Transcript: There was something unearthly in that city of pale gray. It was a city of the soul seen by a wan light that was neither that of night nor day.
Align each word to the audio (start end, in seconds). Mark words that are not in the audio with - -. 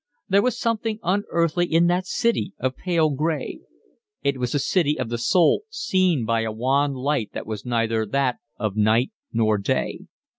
There 0.27 0.41
was 0.41 0.57
something 0.57 0.97
unearthly 1.03 1.71
in 1.71 1.85
that 1.85 2.07
city 2.07 2.55
of 2.57 2.75
pale 2.75 3.11
gray. 3.11 3.59
It 4.23 4.39
was 4.39 4.55
a 4.55 4.57
city 4.57 4.97
of 4.97 5.09
the 5.09 5.19
soul 5.19 5.61
seen 5.69 6.25
by 6.25 6.41
a 6.41 6.51
wan 6.51 6.93
light 6.95 7.29
that 7.35 7.45
was 7.45 7.67
neither 7.67 8.07
that 8.07 8.37
of 8.57 8.75
night 8.75 9.11
nor 9.31 9.59
day. 9.59 10.07